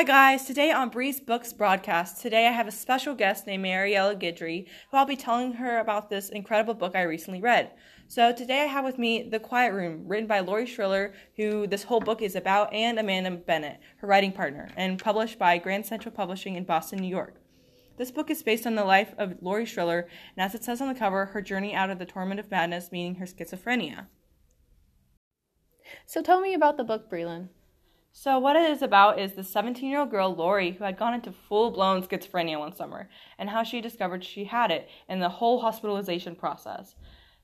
[0.00, 4.16] Hi guys, today on Breeze Books broadcast, today I have a special guest named Mariella
[4.16, 7.72] Guidry, who I'll be telling her about this incredible book I recently read.
[8.08, 11.82] So today I have with me The Quiet Room, written by Lori Schiller, who this
[11.82, 16.14] whole book is about, and Amanda Bennett, her writing partner, and published by Grand Central
[16.14, 17.34] Publishing in Boston, New York.
[17.98, 20.88] This book is based on the life of Lori Schiller, and as it says on
[20.88, 24.06] the cover, her journey out of the torment of madness, meaning her schizophrenia.
[26.06, 27.48] So tell me about the book, Breland.
[28.12, 31.14] So, what it is about is the 17 year old girl, Lori, who had gone
[31.14, 35.28] into full blown schizophrenia one summer, and how she discovered she had it, and the
[35.28, 36.96] whole hospitalization process.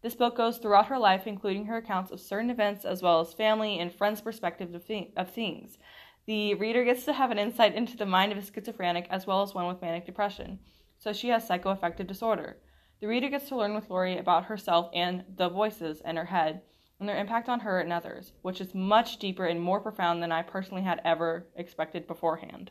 [0.00, 3.34] This book goes throughout her life, including her accounts of certain events as well as
[3.34, 4.84] family and friends' perspectives of,
[5.16, 5.78] of things.
[6.26, 9.42] The reader gets to have an insight into the mind of a schizophrenic as well
[9.42, 10.58] as one with manic depression,
[10.98, 12.56] so she has psychoaffective disorder.
[13.00, 16.62] The reader gets to learn with Lori about herself and the voices in her head
[16.98, 20.32] and their impact on her and others, which is much deeper and more profound than
[20.32, 22.70] I personally had ever expected beforehand.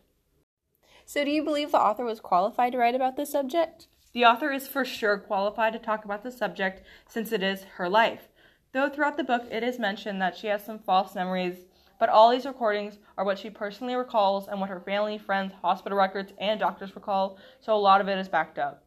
[1.06, 3.88] So, do you believe the author was qualified to write about this subject?
[4.14, 7.90] The author is for sure qualified to talk about the subject since it is her
[7.90, 8.30] life.
[8.72, 11.66] Though throughout the book it is mentioned that she has some false memories,
[12.00, 15.98] but all these recordings are what she personally recalls and what her family, friends, hospital
[15.98, 18.83] records, and doctors recall, so a lot of it is backed up.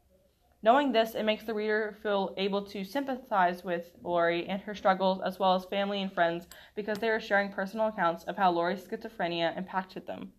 [0.66, 5.20] Knowing this, it makes the reader feel able to sympathize with Lori and her struggles,
[5.24, 8.82] as well as family and friends, because they are sharing personal accounts of how Lori's
[8.82, 10.32] schizophrenia impacted them.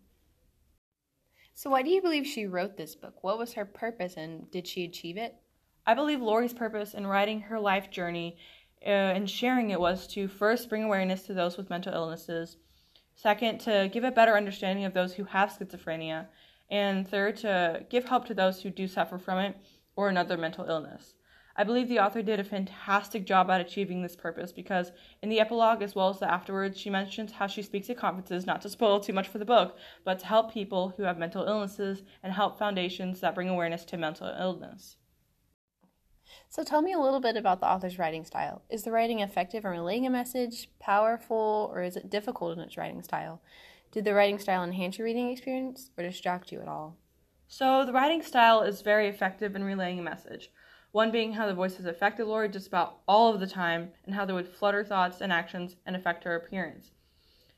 [1.54, 3.24] So, why do you believe she wrote this book?
[3.24, 5.34] What was her purpose and did she achieve it?
[5.86, 8.38] I believe Lori's purpose in writing her life journey
[8.86, 12.58] uh, and sharing it was to first bring awareness to those with mental illnesses,
[13.16, 16.26] second, to give a better understanding of those who have schizophrenia,
[16.70, 19.56] and third, to give help to those who do suffer from it
[19.98, 21.16] or another mental illness.
[21.60, 24.92] I believe the author did a fantastic job at achieving this purpose because
[25.24, 28.46] in the epilogue as well as the afterwards, she mentions how she speaks at conferences,
[28.46, 31.46] not to spoil too much for the book, but to help people who have mental
[31.46, 34.98] illnesses and help foundations that bring awareness to mental illness.
[36.48, 38.62] So tell me a little bit about the author's writing style.
[38.70, 42.78] Is the writing effective in relaying a message, powerful, or is it difficult in its
[42.78, 43.42] writing style?
[43.92, 46.98] Did the writing style enhance your reading experience or distract you at all?
[47.50, 50.52] So, the writing style is very effective in relaying a message
[50.92, 54.26] one being how the voices affected Lori just about all of the time, and how
[54.26, 56.92] they would flutter thoughts and actions and affect her appearance.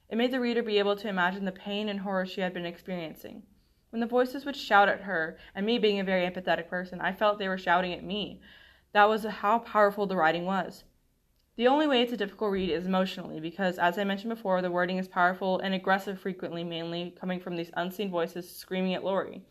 [0.09, 2.65] It made the reader be able to imagine the pain and horror she had been
[2.65, 3.43] experiencing.
[3.91, 7.13] When the voices would shout at her, and me being a very empathetic person, I
[7.13, 8.41] felt they were shouting at me.
[8.91, 10.83] That was how powerful the writing was.
[11.55, 14.69] The only way it's a difficult read is emotionally, because as I mentioned before, the
[14.69, 19.43] wording is powerful and aggressive frequently, mainly coming from these unseen voices screaming at Lori.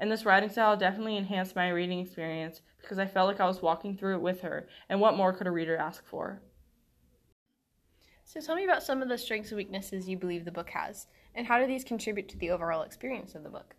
[0.00, 3.62] And this writing style definitely enhanced my reading experience because I felt like I was
[3.62, 6.42] walking through it with her, and what more could a reader ask for?
[8.24, 11.06] So tell me about some of the strengths and weaknesses you believe the book has,
[11.34, 13.74] and how do these contribute to the overall experience of the book?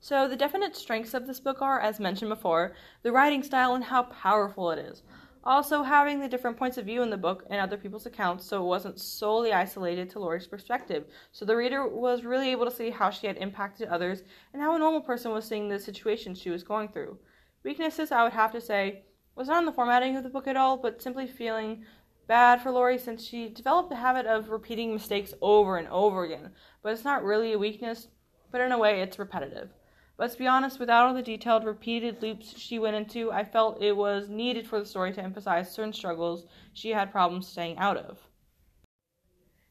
[0.00, 3.82] So, the definite strengths of this book are, as mentioned before, the writing style and
[3.82, 5.02] how powerful it is.
[5.48, 8.62] Also, having the different points of view in the book and other people's accounts so
[8.62, 11.06] it wasn't solely isolated to Lori's perspective.
[11.32, 14.76] So the reader was really able to see how she had impacted others and how
[14.76, 17.16] a normal person was seeing the situation she was going through.
[17.64, 19.04] Weaknesses, I would have to say,
[19.36, 21.82] was not in the formatting of the book at all, but simply feeling
[22.26, 26.50] bad for Lori since she developed the habit of repeating mistakes over and over again.
[26.82, 28.08] But it's not really a weakness,
[28.52, 29.70] but in a way, it's repetitive.
[30.18, 33.80] But to be honest, without all the detailed, repeated loops she went into, I felt
[33.80, 37.96] it was needed for the story to emphasize certain struggles she had problems staying out
[37.96, 38.18] of.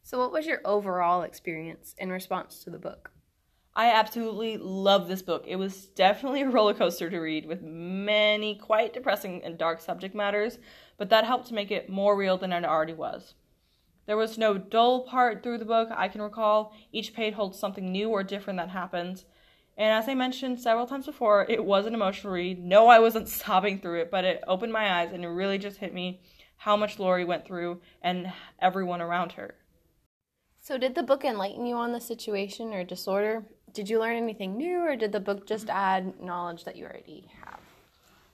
[0.04, 3.12] So, what was your overall experience in response to the book?
[3.76, 5.44] I absolutely love this book.
[5.46, 10.16] It was definitely a roller coaster to read with many quite depressing and dark subject
[10.16, 10.60] matters,
[10.98, 13.34] but that helped to make it more real than it already was.
[14.06, 16.74] There was no dull part through the book I can recall.
[16.94, 19.26] Each page holds something new or different that happens.
[19.78, 22.64] And as I mentioned several times before, it was an emotional read.
[22.64, 25.78] No, I wasn't sobbing through it, but it opened my eyes and it really just
[25.78, 26.22] hit me
[26.58, 29.56] how much Lori went through and everyone around her.
[30.60, 33.46] So, did the book enlighten you on the situation or disorder?
[33.74, 37.30] Did you learn anything new, or did the book just add knowledge that you already
[37.46, 37.60] have?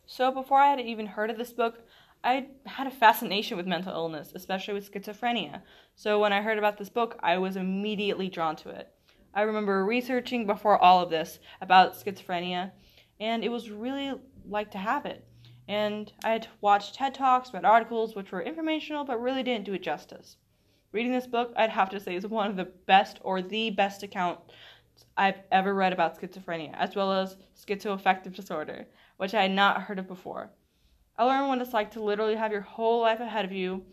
[0.07, 1.81] So, before I had even heard of this book,
[2.23, 5.61] I had a fascination with mental illness, especially with schizophrenia.
[5.95, 8.91] So, when I heard about this book, I was immediately drawn to it.
[9.33, 12.71] I remember researching before all of this about schizophrenia,
[13.19, 14.13] and it was really
[14.47, 15.25] like to have it.
[15.67, 19.73] And I had watched TED Talks, read articles which were informational but really didn't do
[19.73, 20.37] it justice.
[20.91, 24.03] Reading this book, I'd have to say, is one of the best or the best
[24.03, 24.39] account
[25.17, 28.85] I've ever read about schizophrenia, as well as schizoaffective disorder,
[29.17, 30.51] which I had not heard of before.
[31.17, 33.85] I learned what it's like to literally have your whole life ahead of you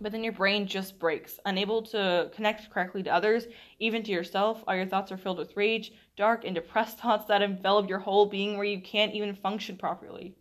[0.00, 3.46] but then your brain just breaks, unable to connect correctly to others,
[3.78, 4.64] even to yourself.
[4.66, 8.26] All your thoughts are filled with rage, dark, and depressed thoughts that envelop your whole
[8.26, 10.34] being where you can't even function properly.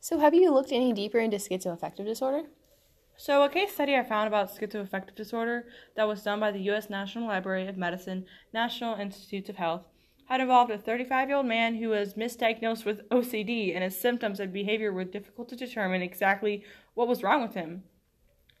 [0.00, 2.44] So, have you looked any deeper into schizoaffective disorder?
[3.18, 6.88] So, a case study I found about schizoaffective disorder that was done by the U.S.
[6.88, 8.24] National Library of Medicine,
[8.54, 9.82] National Institutes of Health,
[10.24, 14.40] had involved a 35 year old man who was misdiagnosed with OCD, and his symptoms
[14.40, 16.64] and behavior were difficult to determine exactly
[16.94, 17.82] what was wrong with him.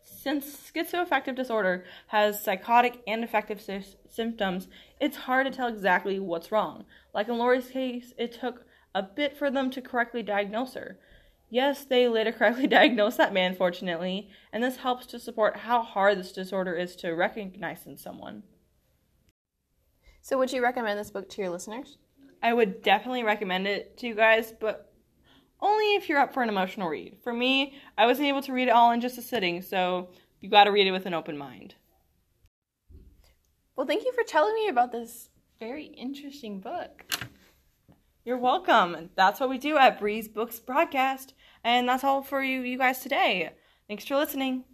[0.02, 4.68] Since schizoaffective disorder has psychotic and affective sy- symptoms,
[5.00, 6.84] it's hard to tell exactly what's wrong.
[7.14, 8.64] Like in Lori's case, it took
[8.94, 10.98] a bit for them to correctly diagnose her.
[11.48, 16.18] Yes, they later correctly diagnosed that man, fortunately, and this helps to support how hard
[16.18, 18.42] this disorder is to recognize in someone.
[20.22, 21.98] So, would you recommend this book to your listeners?
[22.42, 24.89] I would definitely recommend it to you guys, but
[25.62, 27.16] only if you're up for an emotional read.
[27.22, 30.08] For me, I wasn't able to read it all in just a sitting, so
[30.40, 31.74] you got to read it with an open mind.
[33.76, 37.04] Well, thank you for telling me about this very interesting book.
[38.24, 39.10] You're welcome.
[39.16, 41.34] That's what we do at Breeze Books Broadcast,
[41.64, 43.50] and that's all for you, you guys today.
[43.88, 44.64] Thanks for listening.